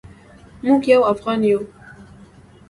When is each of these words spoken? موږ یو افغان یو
موږ 0.65 0.81
یو 0.93 1.01
افغان 1.13 1.39
یو 1.49 1.59